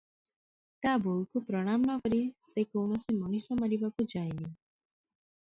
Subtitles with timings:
[0.85, 4.51] ତା ବୋଉକୁ ପ୍ରଣାମ ନକରି ସେ କୌଣସି ମଣିଷ ମାରିବାକୁ ଯାଏନି